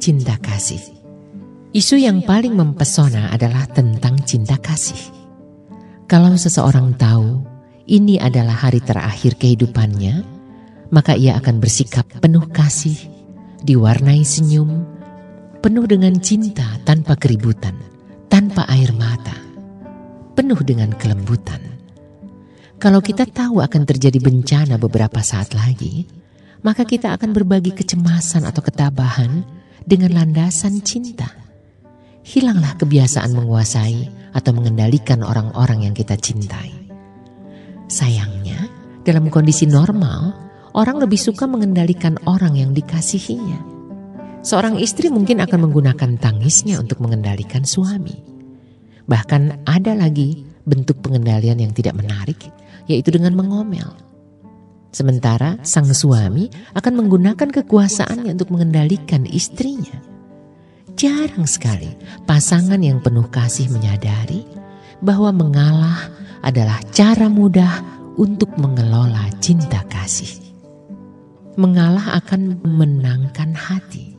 cinta 0.00 0.40
kasih. 0.40 0.80
Isu 1.70 2.00
yang 2.00 2.24
paling 2.24 2.56
mempesona 2.56 3.30
adalah 3.30 3.68
tentang 3.70 4.18
cinta 4.26 4.58
kasih. 4.58 4.98
Kalau 6.10 6.34
seseorang 6.34 6.98
tahu 6.98 7.46
ini 7.86 8.18
adalah 8.18 8.66
hari 8.66 8.82
terakhir 8.82 9.38
kehidupannya, 9.38 10.26
maka 10.90 11.14
ia 11.14 11.38
akan 11.38 11.62
bersikap 11.62 12.08
penuh 12.18 12.42
kasih, 12.50 12.98
diwarnai 13.62 14.26
senyum, 14.26 14.82
penuh 15.62 15.86
dengan 15.86 16.18
cinta 16.18 16.80
tanpa 16.82 17.14
keributan, 17.14 17.78
tanpa 18.26 18.66
air 18.72 18.90
mata, 18.96 19.36
penuh 20.34 20.58
dengan 20.66 20.90
kelembutan. 20.96 21.62
Kalau 22.80 23.04
kita 23.04 23.28
tahu 23.28 23.60
akan 23.60 23.84
terjadi 23.84 24.18
bencana 24.18 24.80
beberapa 24.80 25.20
saat 25.20 25.52
lagi, 25.52 26.08
maka 26.66 26.82
kita 26.82 27.12
akan 27.14 27.30
berbagi 27.30 27.76
kecemasan 27.76 28.48
atau 28.48 28.64
ketabahan 28.64 29.59
dengan 29.84 30.16
landasan 30.16 30.80
cinta. 30.84 31.30
Hilanglah 32.26 32.76
kebiasaan 32.76 33.32
menguasai 33.32 34.30
atau 34.36 34.52
mengendalikan 34.54 35.24
orang-orang 35.24 35.88
yang 35.90 35.94
kita 35.96 36.14
cintai. 36.14 36.70
Sayangnya, 37.90 38.70
dalam 39.02 39.32
kondisi 39.32 39.66
normal, 39.66 40.36
orang 40.78 41.02
lebih 41.02 41.18
suka 41.18 41.48
mengendalikan 41.50 42.14
orang 42.28 42.54
yang 42.54 42.70
dikasihinya. 42.70 43.58
Seorang 44.40 44.80
istri 44.80 45.12
mungkin 45.12 45.42
akan 45.42 45.68
menggunakan 45.68 46.16
tangisnya 46.16 46.80
untuk 46.80 47.02
mengendalikan 47.02 47.66
suami. 47.66 48.16
Bahkan 49.04 49.66
ada 49.66 49.92
lagi 49.98 50.46
bentuk 50.64 51.02
pengendalian 51.02 51.58
yang 51.60 51.72
tidak 51.74 51.98
menarik, 51.98 52.38
yaitu 52.86 53.10
dengan 53.10 53.34
mengomel. 53.34 54.09
Sementara 54.90 55.54
sang 55.62 55.86
suami 55.86 56.50
akan 56.74 56.92
menggunakan 56.98 57.48
kekuasaannya 57.62 58.34
untuk 58.34 58.50
mengendalikan 58.50 59.22
istrinya. 59.22 60.02
Jarang 60.98 61.46
sekali 61.46 61.94
pasangan 62.26 62.82
yang 62.82 62.98
penuh 62.98 63.30
kasih 63.30 63.70
menyadari 63.70 64.42
bahwa 64.98 65.30
mengalah 65.30 66.10
adalah 66.42 66.82
cara 66.90 67.30
mudah 67.30 67.86
untuk 68.18 68.50
mengelola 68.58 69.30
cinta 69.38 69.86
kasih. 69.86 70.42
Mengalah 71.54 72.18
akan 72.18 72.58
menangkan 72.66 73.54
hati. 73.54 74.18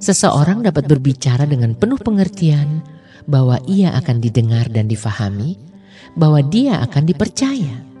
Seseorang 0.00 0.64
dapat 0.64 0.88
berbicara 0.88 1.44
dengan 1.44 1.76
penuh 1.76 2.00
pengertian 2.00 2.80
bahwa 3.28 3.60
ia 3.68 3.94
akan 3.94 4.18
didengar 4.18 4.66
dan 4.72 4.90
difahami, 4.90 5.54
bahwa 6.18 6.42
dia 6.42 6.82
akan 6.82 7.06
dipercaya 7.06 7.91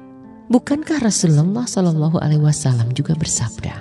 Bukankah 0.52 1.00
Rasulullah 1.00 1.64
Shallallahu 1.64 2.20
Alaihi 2.20 2.44
Wasallam 2.44 2.92
juga 2.92 3.16
bersabda, 3.16 3.72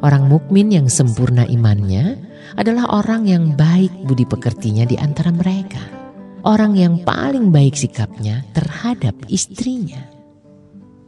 orang 0.00 0.32
mukmin 0.32 0.72
yang 0.72 0.88
sempurna 0.88 1.44
imannya 1.44 2.16
adalah 2.56 2.88
orang 3.04 3.28
yang 3.28 3.52
baik 3.52 3.92
budi 4.08 4.24
pekertinya 4.24 4.88
di 4.88 4.96
antara 4.96 5.28
mereka, 5.28 5.84
orang 6.40 6.72
yang 6.80 7.04
paling 7.04 7.52
baik 7.52 7.76
sikapnya 7.76 8.48
terhadap 8.56 9.12
istrinya. 9.28 10.00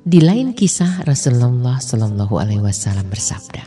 Di 0.05 0.20
lain 0.20 0.52
kisah 0.52 1.08
Rasulullah 1.08 1.80
Shallallahu 1.80 2.36
Alaihi 2.36 2.61
Wasallam 2.61 3.08
bersabda, 3.08 3.64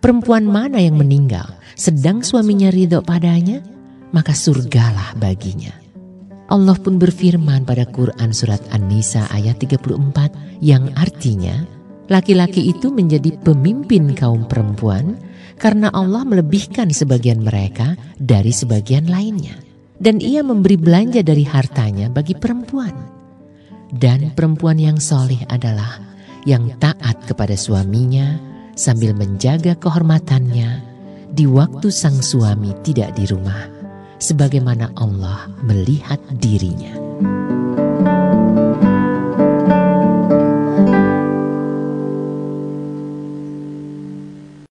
perempuan 0.00 0.48
mana 0.48 0.80
yang 0.80 0.96
meninggal 0.96 1.52
sedang 1.76 2.24
suaminya 2.24 2.72
ridho 2.72 3.04
padanya, 3.04 3.60
maka 4.08 4.32
surgalah 4.32 5.12
baginya. 5.20 5.83
Allah 6.52 6.76
pun 6.76 7.00
berfirman 7.00 7.64
pada 7.64 7.88
Quran 7.88 8.30
surat 8.36 8.60
An-Nisa 8.68 9.24
ayat 9.32 9.56
34 9.64 10.60
yang 10.60 10.92
artinya 10.92 11.64
laki-laki 12.12 12.68
itu 12.68 12.92
menjadi 12.92 13.32
pemimpin 13.40 14.12
kaum 14.12 14.44
perempuan 14.44 15.16
karena 15.56 15.88
Allah 15.96 16.20
melebihkan 16.28 16.92
sebagian 16.92 17.40
mereka 17.40 17.96
dari 18.20 18.52
sebagian 18.52 19.08
lainnya 19.08 19.56
dan 19.96 20.20
ia 20.20 20.44
memberi 20.44 20.76
belanja 20.76 21.24
dari 21.24 21.48
hartanya 21.48 22.12
bagi 22.12 22.36
perempuan. 22.36 22.92
Dan 23.94 24.34
perempuan 24.34 24.76
yang 24.76 24.98
soleh 24.98 25.38
adalah 25.48 26.02
yang 26.44 26.76
taat 26.76 27.24
kepada 27.24 27.54
suaminya 27.56 28.36
sambil 28.74 29.14
menjaga 29.16 29.78
kehormatannya 29.78 30.82
di 31.30 31.46
waktu 31.46 31.88
sang 31.88 32.18
suami 32.20 32.74
tidak 32.82 33.14
di 33.14 33.24
rumah 33.30 33.73
sebagaimana 34.24 34.96
Allah 34.96 35.52
melihat 35.60 36.16
dirinya. 36.40 37.43